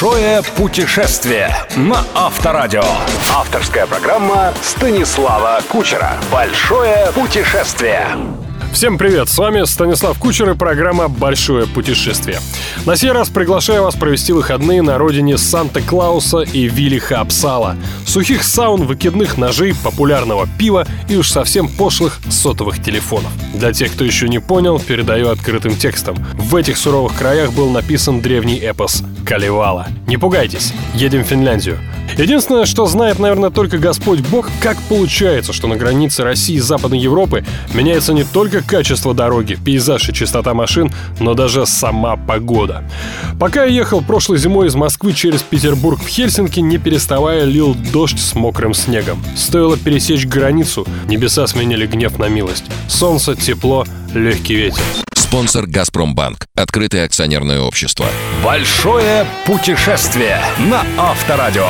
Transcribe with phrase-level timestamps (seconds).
[0.00, 2.84] Большое путешествие на Авторадио.
[3.34, 6.12] Авторская программа Станислава Кучера.
[6.30, 8.06] Большое путешествие.
[8.72, 12.38] Всем привет, с вами Станислав Кучер и программа «Большое путешествие».
[12.86, 17.76] На сей раз приглашаю вас провести выходные на родине Санта-Клауса и Вилли Хапсала,
[18.06, 23.32] сухих саун, выкидных ножей, популярного пива и уж совсем пошлых сотовых телефонов.
[23.54, 26.16] Для тех, кто еще не понял, передаю открытым текстом.
[26.48, 29.88] В этих суровых краях был написан древний эпос Калевала.
[30.06, 31.76] Не пугайтесь, едем в Финляндию.
[32.16, 37.00] Единственное, что знает, наверное, только Господь Бог, как получается, что на границе России и Западной
[37.00, 40.90] Европы меняется не только качество дороги, пейзаж и чистота машин,
[41.20, 42.82] но даже сама погода.
[43.38, 48.18] Пока я ехал прошлой зимой из Москвы через Петербург в Хельсинки, не переставая лил дождь
[48.18, 49.22] с мокрым снегом.
[49.36, 52.64] Стоило пересечь границу, небеса сменили гнев на милость.
[52.88, 53.84] Солнце, тепло,
[54.14, 54.82] легкий ветер.
[55.28, 56.46] Спонсор «Газпромбанк».
[56.56, 58.06] Открытое акционерное общество.
[58.42, 61.68] Большое путешествие на Авторадио.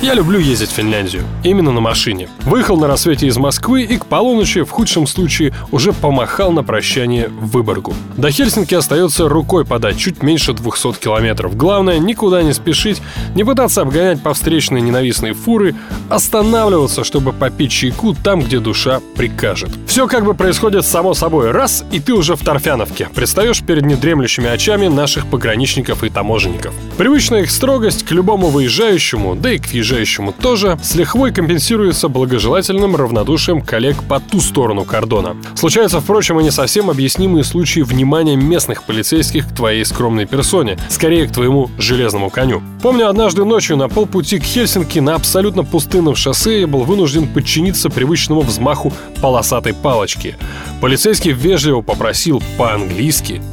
[0.00, 1.24] Я люблю ездить в Финляндию.
[1.44, 2.30] Именно на машине.
[2.44, 7.28] Выехал на рассвете из Москвы и к полуночи, в худшем случае, уже помахал на прощание
[7.28, 7.94] в Выборгу.
[8.16, 11.54] До Хельсинки остается рукой подать, чуть меньше 200 километров.
[11.54, 13.02] Главное, никуда не спешить,
[13.34, 15.74] не пытаться обгонять по встречной ненавистные фуры,
[16.08, 19.70] останавливаться, чтобы попить чайку там, где душа прикажет.
[19.86, 21.50] Все как бы происходит само собой.
[21.50, 22.99] Раз, и ты уже в Торфяновке.
[23.14, 26.74] Предстаешь перед недремлющими очами наших пограничников и таможенников.
[26.98, 32.94] Привычная их строгость к любому выезжающему, да и к въезжающему тоже, с лихвой компенсируется благожелательным
[32.94, 35.34] равнодушием коллег по ту сторону кордона.
[35.54, 41.26] Случаются, впрочем, и не совсем объяснимые случаи внимания местных полицейских к твоей скромной персоне, скорее
[41.26, 42.62] к твоему железному коню.
[42.82, 47.88] Помню, однажды ночью на полпути к Хельсинки на абсолютно пустынном шоссе я был вынужден подчиниться
[47.88, 50.36] привычному взмаху полосатой палочки.
[50.80, 52.89] Полицейский вежливо попросил по-английски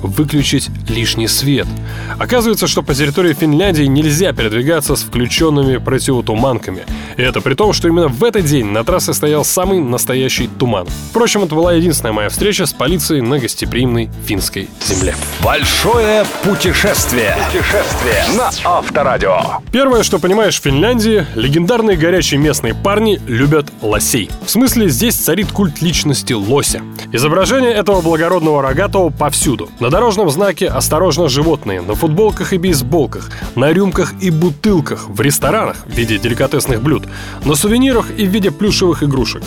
[0.01, 1.67] выключить лишний свет.
[2.19, 6.85] Оказывается, что по территории Финляндии нельзя передвигаться с включенными противотуманками.
[7.17, 10.87] И это при том, что именно в этот день на трассе стоял самый настоящий туман.
[11.09, 15.15] Впрочем, это была единственная моя встреча с полицией на гостеприимной финской земле.
[15.43, 17.35] Большое путешествие.
[17.47, 19.61] Путешествие на Авторадио.
[19.71, 24.29] Первое, что понимаешь в Финляндии, легендарные горячие местные парни любят лосей.
[24.45, 26.81] В смысле, здесь царит культ личности лося.
[27.11, 29.69] Изображение этого благородного рогатого повсюду.
[29.81, 35.75] На дорожном знаке «Осторожно, животные», на футболках и бейсболках, на рюмках и бутылках, в ресторанах
[35.85, 37.03] в виде деликатесных блюд,
[37.43, 39.43] на сувенирах и в виде плюшевых игрушек.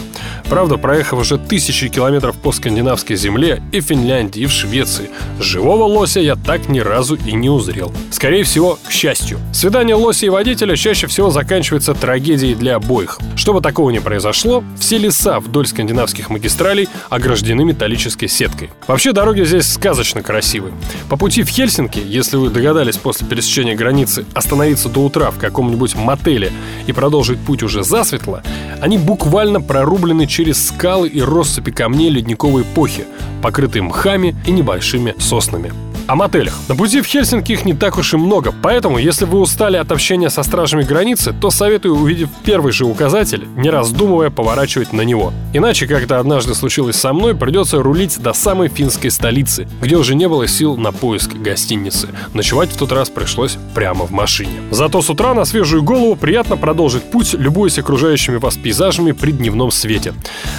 [0.50, 5.08] Правда, проехав уже тысячи километров по скандинавской земле и Финляндии, и в Швеции,
[5.40, 7.90] живого лося я так ни разу и не узрел.
[8.10, 9.38] Скорее всего, к счастью.
[9.54, 13.18] Свидание лося и водителя чаще всего заканчивается трагедией для обоих.
[13.34, 18.68] Чтобы такого не произошло, все леса вдоль скандинавских магистралей ограждены металлической сеткой.
[18.86, 20.74] Вообще дороги здесь сказочно красивые.
[21.08, 25.94] По пути в Хельсинки, если вы догадались после пересечения границы остановиться до утра в каком-нибудь
[25.94, 26.52] мотеле
[26.86, 28.42] и продолжить путь уже засветло,
[28.80, 33.06] они буквально прорублены через скалы и россыпи камней ледниковой эпохи,
[33.42, 35.72] покрытые мхами и небольшими соснами
[36.06, 36.58] о мотелях.
[36.68, 39.90] На пути в Хельсинки их не так уж и много, поэтому, если вы устали от
[39.92, 45.32] общения со стражами границы, то советую, увидев первый же указатель, не раздумывая поворачивать на него.
[45.52, 50.14] Иначе, как то однажды случилось со мной, придется рулить до самой финской столицы, где уже
[50.14, 52.08] не было сил на поиск гостиницы.
[52.34, 54.52] Ночевать в тот раз пришлось прямо в машине.
[54.70, 59.70] Зато с утра на свежую голову приятно продолжить путь, любуясь окружающими вас пейзажами при дневном
[59.70, 60.14] свете.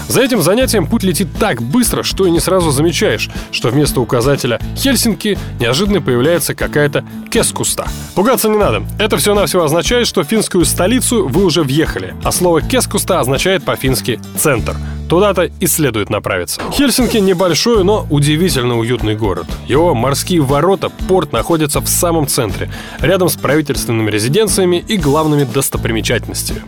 [0.07, 4.59] За этим занятием путь летит так быстро, что и не сразу замечаешь, что вместо указателя
[4.75, 7.87] «Хельсинки» неожиданно появляется какая-то кескуста.
[8.15, 8.83] Пугаться не надо.
[8.99, 12.15] Это все-навсего означает, что финскую столицу вы уже въехали.
[12.23, 14.75] А слово кескуста означает по-фински «центр».
[15.11, 16.61] Туда-то и следует направиться.
[16.71, 19.45] Хельсинки небольшой, но удивительно уютный город.
[19.67, 26.61] Его морские ворота, порт находятся в самом центре, рядом с правительственными резиденциями и главными достопримечательностями.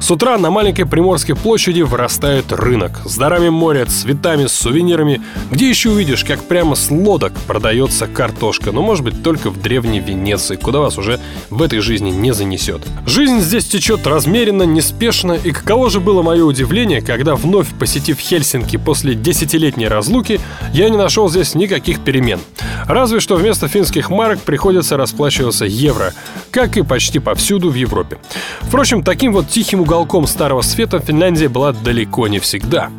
[0.00, 5.90] С утра на маленькой Приморской площади вырастает рынок с дарами моря, цветами, сувенирами, где еще
[5.90, 10.80] увидишь, как прямо с лодок продается картошка, но может быть только в древней Венеции, куда
[10.80, 11.20] вас уже
[11.50, 12.82] в этой жизни не занесет.
[13.06, 18.76] Жизнь здесь течет размеренно, неспешно, и каково же было мое удивление, когда вновь посетив Хельсинки
[18.76, 20.40] после десятилетней разлуки,
[20.72, 22.40] я не нашел здесь никаких перемен.
[22.86, 26.14] Разве что вместо финских марок приходится расплачиваться евро,
[26.50, 28.18] как и почти повсюду в Европе.
[28.60, 32.90] Впрочем, таким вот тихим уголком Старого Света Финляндия была далеко не всегда.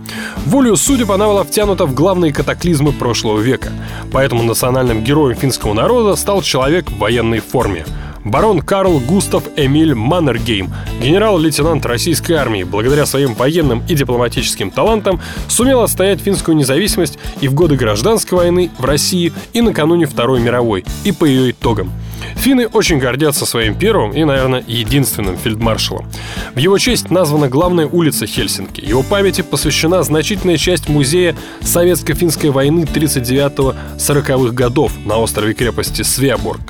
[0.45, 3.71] Волю судеб она была втянута в главные катаклизмы прошлого века.
[4.12, 7.86] Поэтому национальным героем финского народа стал человек в военной форме–
[8.24, 15.81] барон Карл Густав Эмиль Маннергейм, генерал-лейтенант российской армии, благодаря своим военным и дипломатическим талантам сумел
[15.81, 21.12] отстоять финскую независимость и в годы гражданской войны в России, и накануне Второй мировой, и
[21.12, 21.92] по ее итогам.
[22.36, 26.07] Финны очень гордятся своим первым и, наверное, единственным фельдмаршалом.
[26.56, 28.81] В его честь названа главная улица Хельсинки.
[28.81, 36.62] Его памяти посвящена значительная часть музея Советско-финской войны 39-40-х годов на острове крепости Свеаборг.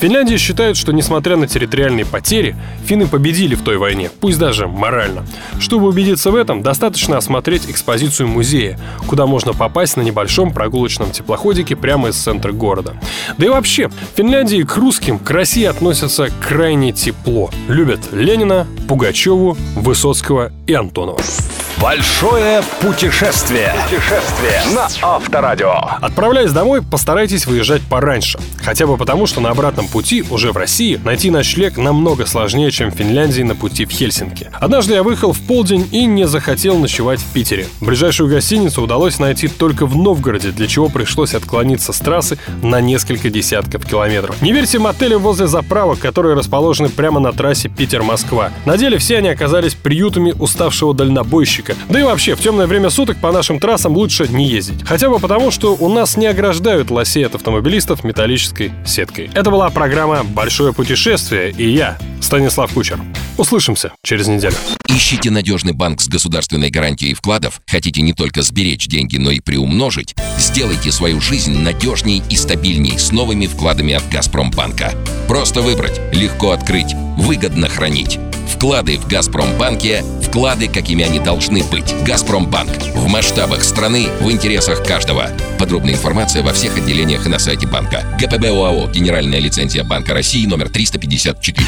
[0.00, 2.54] Финляндия считает, что несмотря на территориальные потери,
[2.84, 5.24] финны победили в той войне, пусть даже морально.
[5.58, 11.76] Чтобы убедиться в этом, достаточно осмотреть экспозицию музея, куда можно попасть на небольшом прогулочном теплоходике
[11.76, 12.94] прямо из центра города.
[13.38, 17.50] Да и вообще, в Финляндии к русским, к России относятся крайне тепло.
[17.68, 21.20] Любят Ленина, Пугачеву, Высоцкого и Антонова.
[21.80, 23.74] Большое путешествие.
[23.84, 25.74] Путешествие на Авторадио.
[26.00, 28.38] Отправляясь домой, постарайтесь выезжать пораньше.
[28.66, 32.90] Хотя бы потому, что на обратном пути, уже в России, найти ночлег намного сложнее, чем
[32.90, 34.50] в Финляндии на пути в Хельсинки.
[34.54, 37.68] Однажды я выехал в полдень и не захотел ночевать в Питере.
[37.80, 43.30] Ближайшую гостиницу удалось найти только в Новгороде, для чего пришлось отклониться с трассы на несколько
[43.30, 44.42] десятков километров.
[44.42, 48.50] Не верьте мотелям возле заправок, которые расположены прямо на трассе Питер-Москва.
[48.64, 51.76] На деле все они оказались приютами уставшего дальнобойщика.
[51.88, 54.82] Да и вообще, в темное время суток по нашим трассам лучше не ездить.
[54.84, 58.02] Хотя бы потому, что у нас не ограждают лосей от автомобилистов
[58.56, 59.30] металлической сеткой.
[59.34, 63.00] Это была программа «Большое путешествие» и я, Станислав Кучер.
[63.36, 64.54] Услышимся через неделю.
[64.88, 67.60] Ищите надежный банк с государственной гарантией вкладов?
[67.66, 70.14] Хотите не только сберечь деньги, но и приумножить?
[70.38, 74.92] Сделайте свою жизнь надежней и стабильней с новыми вкладами от «Газпромбанка».
[75.28, 78.18] Просто выбрать, легко открыть, выгодно хранить.
[78.48, 80.02] Вклады в «Газпромбанке»–
[80.36, 81.94] вклады, какими они должны быть.
[82.04, 85.30] «Газпромбанк»– в масштабах страны, в интересах каждого.
[85.58, 88.04] Подробная информация во всех отделениях и на сайте банка.
[88.20, 91.66] ГПБ ОАО «Генеральная лицензия Банка России» номер 354.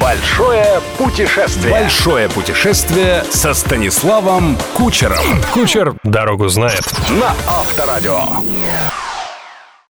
[0.00, 1.70] Большое путешествие.
[1.70, 5.42] Большое путешествие со Станиславом Кучером.
[5.52, 6.82] Кучер дорогу знает.
[7.10, 8.22] На Авторадио.